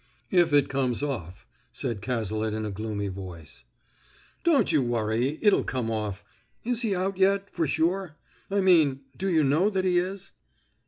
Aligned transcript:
"If 0.31 0.51
it 0.51 0.67
comes 0.67 1.03
off," 1.03 1.45
said 1.71 2.01
Cazalet 2.01 2.55
in 2.55 2.65
a 2.65 2.71
gloomy 2.71 3.07
voice. 3.07 3.65
"Don't 4.43 4.71
you 4.71 4.81
worry. 4.81 5.37
It'll 5.43 5.63
come 5.63 5.91
off. 5.91 6.25
Is 6.63 6.81
he 6.81 6.95
out 6.95 7.17
yet, 7.19 7.51
for 7.51 7.67
sure? 7.67 8.15
I 8.49 8.61
mean, 8.61 9.01
do 9.15 9.29
you 9.29 9.43
know 9.43 9.69
that 9.69 9.85
he 9.85 9.99
is?" 9.99 10.31